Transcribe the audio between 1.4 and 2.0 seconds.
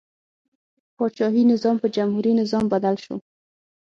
نظام په